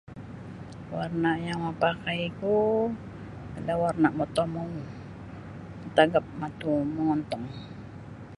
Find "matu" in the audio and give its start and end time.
6.39-6.71